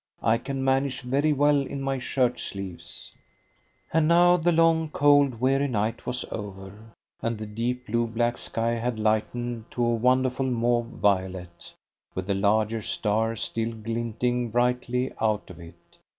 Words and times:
I 0.23 0.39
can 0.39 0.63
manage 0.63 1.01
very 1.01 1.31
well 1.31 1.61
in 1.61 1.79
my 1.79 1.99
shirt 1.99 2.39
sleeves." 2.39 3.11
And 3.93 4.07
now 4.07 4.35
the 4.35 4.51
long, 4.51 4.89
cold, 4.89 5.39
weary 5.39 5.67
night 5.67 6.07
was 6.07 6.25
over, 6.31 6.95
and 7.21 7.37
the 7.37 7.45
deep 7.45 7.85
blue 7.85 8.07
black 8.07 8.39
sky 8.39 8.71
had 8.71 8.97
lightened 8.97 9.65
to 9.69 9.85
a 9.85 9.93
wonderful 9.93 10.47
mauve 10.47 10.87
violet, 10.87 11.75
with 12.15 12.25
the 12.25 12.33
larger 12.33 12.81
stars 12.81 13.41
still 13.41 13.73
glinting 13.73 14.49
brightly 14.49 15.13
out 15.21 15.51
of 15.51 15.59
it. 15.59 15.99